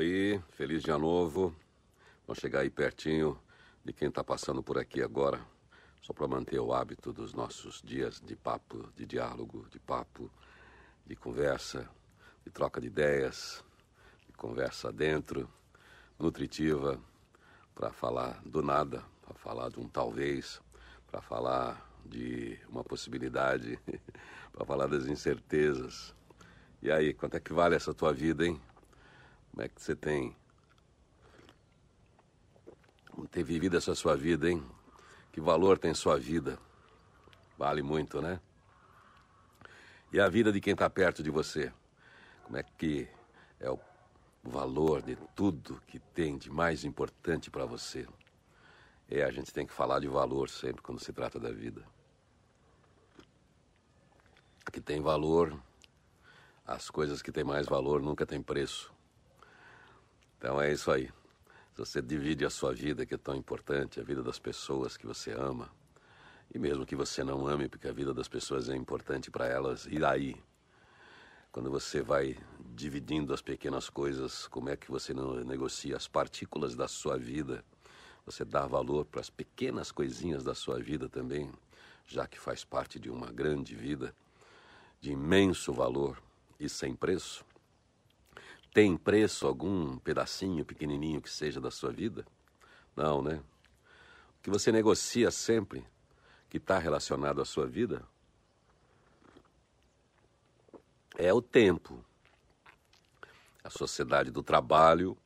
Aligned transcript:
Oi, 0.00 0.40
feliz 0.52 0.84
dia 0.84 0.96
novo. 0.96 1.52
Vamos 2.24 2.38
chegar 2.38 2.60
aí 2.60 2.70
pertinho 2.70 3.36
de 3.84 3.92
quem 3.92 4.06
está 4.06 4.22
passando 4.22 4.62
por 4.62 4.78
aqui 4.78 5.02
agora, 5.02 5.44
só 6.00 6.12
para 6.12 6.28
manter 6.28 6.60
o 6.60 6.72
hábito 6.72 7.12
dos 7.12 7.34
nossos 7.34 7.82
dias 7.82 8.20
de 8.20 8.36
papo, 8.36 8.88
de 8.94 9.04
diálogo, 9.04 9.66
de 9.68 9.80
papo, 9.80 10.30
de 11.04 11.16
conversa, 11.16 11.90
de 12.44 12.50
troca 12.52 12.80
de 12.80 12.86
ideias, 12.86 13.64
de 14.28 14.34
conversa 14.34 14.92
dentro, 14.92 15.50
nutritiva, 16.16 17.00
para 17.74 17.90
falar 17.90 18.40
do 18.44 18.62
nada, 18.62 19.02
para 19.26 19.34
falar 19.34 19.68
de 19.68 19.80
um 19.80 19.88
talvez, 19.88 20.62
para 21.10 21.20
falar 21.20 21.90
de 22.06 22.56
uma 22.68 22.84
possibilidade, 22.84 23.76
para 24.52 24.64
falar 24.64 24.86
das 24.86 25.06
incertezas. 25.06 26.14
E 26.80 26.88
aí, 26.88 27.12
quanto 27.12 27.36
é 27.36 27.40
que 27.40 27.52
vale 27.52 27.74
essa 27.74 27.92
tua 27.92 28.12
vida, 28.12 28.46
hein? 28.46 28.60
Como 29.58 29.66
é 29.66 29.68
que 29.70 29.82
você 29.82 29.96
tem 29.96 30.36
ter 33.28 33.42
vivido 33.42 33.76
essa 33.76 33.92
sua 33.92 34.16
vida, 34.16 34.48
hein? 34.48 34.64
Que 35.32 35.40
valor 35.40 35.76
tem 35.76 35.92
sua 35.94 36.16
vida? 36.16 36.60
Vale 37.58 37.82
muito, 37.82 38.22
né? 38.22 38.40
E 40.12 40.20
a 40.20 40.28
vida 40.28 40.52
de 40.52 40.60
quem 40.60 40.74
está 40.74 40.88
perto 40.88 41.24
de 41.24 41.30
você? 41.30 41.72
Como 42.44 42.56
é 42.56 42.62
que 42.62 43.08
é 43.58 43.68
o 43.68 43.80
valor 44.44 45.02
de 45.02 45.16
tudo 45.34 45.82
que 45.88 45.98
tem 45.98 46.38
de 46.38 46.48
mais 46.48 46.84
importante 46.84 47.50
para 47.50 47.66
você? 47.66 48.06
É, 49.10 49.24
a 49.24 49.32
gente 49.32 49.52
tem 49.52 49.66
que 49.66 49.72
falar 49.72 49.98
de 49.98 50.06
valor 50.06 50.48
sempre 50.48 50.82
quando 50.82 51.00
se 51.00 51.12
trata 51.12 51.40
da 51.40 51.50
vida. 51.50 51.84
Que 54.70 54.80
tem 54.80 55.00
valor, 55.00 55.60
as 56.64 56.88
coisas 56.88 57.20
que 57.20 57.32
têm 57.32 57.42
mais 57.42 57.66
valor 57.66 58.00
nunca 58.00 58.24
têm 58.24 58.40
preço. 58.40 58.96
Então 60.38 60.60
é 60.60 60.72
isso 60.72 60.90
aí. 60.90 61.10
Você 61.76 62.00
divide 62.00 62.44
a 62.44 62.50
sua 62.50 62.72
vida, 62.72 63.04
que 63.04 63.14
é 63.14 63.18
tão 63.18 63.34
importante, 63.34 64.00
a 64.00 64.04
vida 64.04 64.22
das 64.22 64.38
pessoas 64.38 64.96
que 64.96 65.06
você 65.06 65.32
ama, 65.32 65.68
e 66.54 66.58
mesmo 66.58 66.86
que 66.86 66.96
você 66.96 67.22
não 67.22 67.46
ame, 67.46 67.68
porque 67.68 67.88
a 67.88 67.92
vida 67.92 68.14
das 68.14 68.28
pessoas 68.28 68.68
é 68.68 68.76
importante 68.76 69.30
para 69.30 69.46
elas, 69.46 69.86
e 69.86 69.98
daí? 69.98 70.36
Quando 71.50 71.70
você 71.70 72.02
vai 72.02 72.38
dividindo 72.74 73.34
as 73.34 73.42
pequenas 73.42 73.90
coisas, 73.90 74.46
como 74.46 74.68
é 74.68 74.76
que 74.76 74.90
você 74.90 75.12
não 75.12 75.42
negocia 75.44 75.96
as 75.96 76.06
partículas 76.06 76.76
da 76.76 76.86
sua 76.86 77.18
vida? 77.18 77.64
Você 78.24 78.44
dá 78.44 78.66
valor 78.66 79.06
para 79.06 79.20
as 79.20 79.30
pequenas 79.30 79.90
coisinhas 79.90 80.44
da 80.44 80.54
sua 80.54 80.78
vida 80.78 81.08
também, 81.08 81.50
já 82.06 82.26
que 82.26 82.38
faz 82.38 82.64
parte 82.64 83.00
de 83.00 83.10
uma 83.10 83.32
grande 83.32 83.74
vida 83.74 84.14
de 85.00 85.12
imenso 85.12 85.72
valor 85.72 86.20
e 86.60 86.68
sem 86.68 86.94
preço. 86.94 87.44
Tem 88.78 88.96
preço 88.96 89.44
algum 89.44 89.98
pedacinho 89.98 90.64
pequenininho 90.64 91.20
que 91.20 91.28
seja 91.28 91.60
da 91.60 91.68
sua 91.68 91.90
vida? 91.90 92.24
Não, 92.94 93.20
né? 93.20 93.42
O 94.38 94.40
que 94.40 94.48
você 94.48 94.70
negocia 94.70 95.32
sempre, 95.32 95.84
que 96.48 96.58
está 96.58 96.78
relacionado 96.78 97.42
à 97.42 97.44
sua 97.44 97.66
vida, 97.66 98.04
é 101.16 101.34
o 101.34 101.42
tempo. 101.42 102.04
A 103.64 103.68
sociedade 103.68 104.30
do 104.30 104.44
trabalho, 104.44 105.18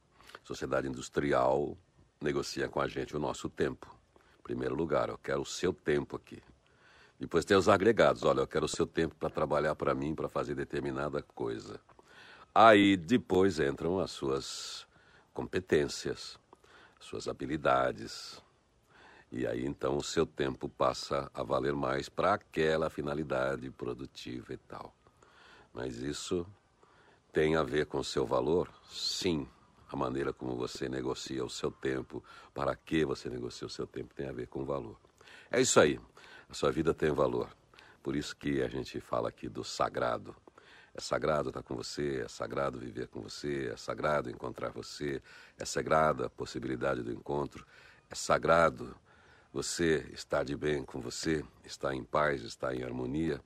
sociedade 0.43 0.89
industrial, 0.89 1.77
negocia 2.23 2.71
com 2.71 2.81
a 2.81 2.89
gente 2.89 3.15
o 3.15 3.21
nosso 3.21 3.51
tempo. 3.51 3.95
Em 4.41 4.43
primeiro 4.45 4.75
lugar, 4.75 5.11
eu 5.11 5.19
quero 5.19 5.43
o 5.43 5.45
seu 5.45 5.75
tempo 5.75 6.17
aqui. 6.17 6.43
Depois 7.21 7.45
tem 7.45 7.55
os 7.55 7.69
agregados. 7.69 8.23
Olha, 8.23 8.41
eu 8.41 8.47
quero 8.47 8.65
o 8.65 8.69
seu 8.69 8.87
tempo 8.87 9.15
para 9.15 9.29
trabalhar 9.29 9.75
para 9.75 9.95
mim, 9.95 10.15
para 10.15 10.31
fazer 10.31 10.55
determinada 10.55 11.21
coisa. 11.21 11.79
Aí 12.55 12.99
depois 12.99 13.59
entram 13.59 13.99
as 13.99 14.11
suas 14.11 14.87
competências, 15.33 16.39
suas 17.01 17.27
habilidades. 17.27 18.43
E 19.31 19.47
aí 19.47 19.65
então 19.65 19.97
o 19.97 20.03
seu 20.03 20.27
tempo 20.27 20.69
passa 20.69 21.31
a 21.33 21.43
valer 21.43 21.75
mais 21.75 22.11
para 22.11 22.35
aquela 22.35 22.91
finalidade 22.91 23.71
produtiva 23.71 24.53
e 24.53 24.59
tal. 24.59 24.95
Mas 25.73 25.97
isso 25.97 26.47
tem 27.33 27.57
a 27.57 27.63
ver 27.63 27.87
com 27.87 27.99
o 27.99 28.05
seu 28.05 28.27
valor? 28.27 28.69
Sim. 28.91 29.49
A 29.91 29.97
maneira 29.97 30.33
como 30.33 30.55
você 30.55 30.89
negocia 30.89 31.43
o 31.43 31.51
seu 31.51 31.71
tempo, 31.71 32.23
para 32.53 32.77
que 32.77 33.05
você 33.05 33.31
negocia 33.31 33.67
o 33.67 33.71
seu 33.71 33.87
tempo, 33.87 34.15
tem 34.15 34.29
a 34.29 34.33
ver 34.33 34.49
com 34.49 34.61
o 34.61 34.65
valor. 34.65 34.97
É 35.51 35.61
isso 35.61 35.81
aí. 35.81 35.99
A 36.51 36.55
sua 36.55 36.71
vida 36.71 36.93
tem 36.93 37.11
valor. 37.13 37.49
Por 38.03 38.15
isso 38.15 38.37
que 38.37 38.63
a 38.63 38.69
gente 38.69 39.01
fala 39.01 39.31
aqui 39.31 39.49
do 39.49 39.65
sagrado. 39.65 40.35
É 40.95 41.01
sagrado 41.01 41.49
estar 41.49 41.63
com 41.63 41.75
você, 41.75 42.23
é 42.25 42.29
sagrado 42.29 42.79
viver 42.79 43.09
com 43.09 43.23
você, 43.23 43.71
é 43.73 43.77
sagrado 43.77 44.29
encontrar 44.31 44.71
você, 44.71 45.23
é 45.59 45.65
sagrada 45.65 46.27
a 46.27 46.31
possibilidade 46.31 47.03
do 47.03 47.11
encontro, 47.11 47.67
é 48.11 48.15
sagrado 48.15 48.95
você 49.53 50.07
estar 50.13 50.45
de 50.45 50.55
bem 50.55 50.85
com 50.85 51.01
você, 51.01 51.45
estar 51.65 51.95
em 51.95 52.05
paz, 52.05 52.43
estar 52.43 52.75
em 52.75 52.83
harmonia, 52.83 53.41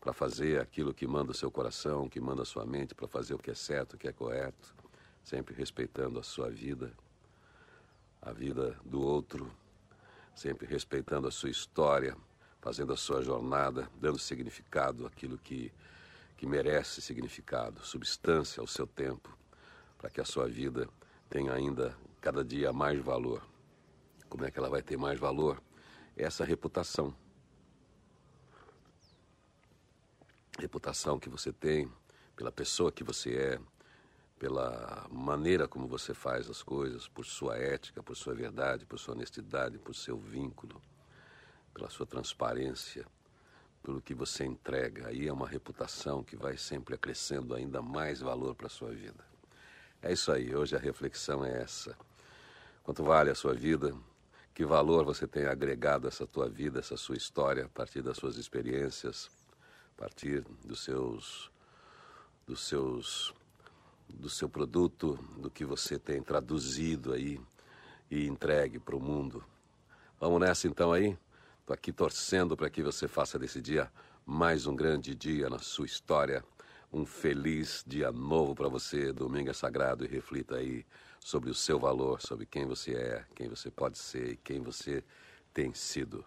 para 0.00 0.12
fazer 0.12 0.60
aquilo 0.60 0.92
que 0.92 1.06
manda 1.06 1.32
o 1.32 1.34
seu 1.34 1.50
coração, 1.50 2.08
que 2.08 2.20
manda 2.20 2.42
a 2.42 2.44
sua 2.44 2.66
mente, 2.66 2.94
para 2.94 3.08
fazer 3.08 3.34
o 3.34 3.38
que 3.38 3.50
é 3.50 3.54
certo, 3.54 3.94
o 3.94 3.98
que 3.98 4.06
é 4.06 4.12
correto, 4.12 4.74
sempre 5.22 5.54
respeitando 5.54 6.18
a 6.18 6.22
sua 6.22 6.50
vida, 6.50 6.92
a 8.20 8.30
vida 8.30 8.76
do 8.84 9.00
outro, 9.00 9.50
sempre 10.34 10.66
respeitando 10.66 11.26
a 11.26 11.30
sua 11.30 11.48
história, 11.48 12.16
fazendo 12.60 12.92
a 12.92 12.96
sua 12.96 13.22
jornada, 13.22 13.88
dando 13.98 14.18
significado 14.18 15.06
àquilo 15.06 15.38
que 15.38 15.72
que 16.36 16.46
merece 16.46 17.00
significado, 17.00 17.84
substância 17.84 18.60
ao 18.60 18.66
seu 18.66 18.86
tempo, 18.86 19.36
para 19.98 20.10
que 20.10 20.20
a 20.20 20.24
sua 20.24 20.48
vida 20.48 20.88
tenha 21.28 21.52
ainda 21.52 21.96
cada 22.20 22.44
dia 22.44 22.72
mais 22.72 23.00
valor. 23.00 23.46
Como 24.28 24.44
é 24.44 24.50
que 24.50 24.58
ela 24.58 24.68
vai 24.68 24.82
ter 24.82 24.96
mais 24.96 25.18
valor? 25.18 25.62
Essa 26.16 26.44
reputação. 26.44 27.14
Reputação 30.58 31.18
que 31.18 31.28
você 31.28 31.52
tem 31.52 31.90
pela 32.36 32.50
pessoa 32.50 32.90
que 32.90 33.04
você 33.04 33.36
é, 33.36 33.60
pela 34.38 35.06
maneira 35.10 35.68
como 35.68 35.86
você 35.86 36.12
faz 36.12 36.50
as 36.50 36.62
coisas, 36.62 37.08
por 37.08 37.24
sua 37.24 37.56
ética, 37.56 38.02
por 38.02 38.16
sua 38.16 38.34
verdade, 38.34 38.84
por 38.86 38.98
sua 38.98 39.14
honestidade, 39.14 39.78
por 39.78 39.94
seu 39.94 40.16
vínculo, 40.18 40.80
pela 41.72 41.88
sua 41.88 42.06
transparência 42.06 43.06
pelo 43.84 44.00
que 44.00 44.14
você 44.14 44.44
entrega. 44.46 45.08
Aí 45.08 45.28
é 45.28 45.32
uma 45.32 45.46
reputação 45.46 46.24
que 46.24 46.36
vai 46.36 46.56
sempre 46.56 46.94
acrescendo 46.94 47.54
ainda 47.54 47.82
mais 47.82 48.20
valor 48.20 48.54
para 48.54 48.66
a 48.66 48.70
sua 48.70 48.90
vida. 48.90 49.22
É 50.02 50.10
isso 50.10 50.32
aí, 50.32 50.56
hoje 50.56 50.74
a 50.74 50.78
reflexão 50.78 51.44
é 51.44 51.62
essa. 51.62 51.94
Quanto 52.82 53.04
vale 53.04 53.30
a 53.30 53.34
sua 53.34 53.52
vida? 53.52 53.94
Que 54.54 54.64
valor 54.64 55.04
você 55.04 55.26
tem 55.26 55.44
agregado 55.44 56.06
a 56.06 56.08
essa 56.08 56.26
tua 56.26 56.48
vida, 56.48 56.78
essa 56.78 56.96
sua 56.96 57.16
história, 57.16 57.66
a 57.66 57.68
partir 57.68 58.00
das 58.00 58.16
suas 58.16 58.38
experiências, 58.38 59.30
a 59.96 60.00
partir 60.00 60.42
dos 60.64 60.82
seus 60.82 61.50
dos 62.46 62.66
seus 62.66 63.34
do 64.08 64.28
seu 64.28 64.48
produto, 64.48 65.18
do 65.38 65.50
que 65.50 65.64
você 65.64 65.98
tem 65.98 66.22
traduzido 66.22 67.12
aí 67.12 67.40
e 68.10 68.26
entregue 68.26 68.78
para 68.78 68.96
o 68.96 69.00
mundo. 69.00 69.44
Vamos 70.20 70.40
nessa 70.40 70.68
então 70.68 70.92
aí? 70.92 71.18
Estou 71.64 71.72
aqui 71.72 71.92
torcendo 71.92 72.54
para 72.58 72.68
que 72.68 72.82
você 72.82 73.08
faça 73.08 73.38
desse 73.38 73.58
dia 73.58 73.90
mais 74.26 74.66
um 74.66 74.76
grande 74.76 75.14
dia 75.14 75.48
na 75.48 75.58
sua 75.58 75.86
história. 75.86 76.44
Um 76.92 77.06
feliz 77.06 77.82
dia 77.86 78.12
novo 78.12 78.54
para 78.54 78.68
você. 78.68 79.14
Domingo 79.14 79.48
é 79.48 79.54
sagrado 79.54 80.04
e 80.04 80.06
reflita 80.06 80.56
aí 80.56 80.84
sobre 81.18 81.48
o 81.48 81.54
seu 81.54 81.78
valor, 81.78 82.20
sobre 82.20 82.44
quem 82.44 82.66
você 82.66 82.92
é, 82.92 83.24
quem 83.34 83.48
você 83.48 83.70
pode 83.70 83.96
ser 83.96 84.32
e 84.32 84.36
quem 84.36 84.60
você 84.60 85.02
tem 85.54 85.72
sido. 85.72 86.22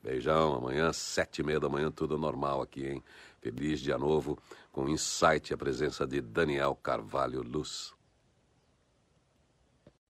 Beijão, 0.00 0.54
amanhã, 0.54 0.92
sete 0.92 1.40
e 1.40 1.42
meia 1.42 1.58
da 1.58 1.68
manhã, 1.68 1.90
tudo 1.90 2.16
normal 2.16 2.62
aqui, 2.62 2.86
hein? 2.86 3.04
Feliz 3.40 3.80
dia 3.80 3.98
novo, 3.98 4.38
com 4.70 4.88
insight 4.88 5.52
a 5.52 5.56
presença 5.56 6.06
de 6.06 6.20
Daniel 6.20 6.76
Carvalho 6.76 7.42
Luz. 7.42 7.97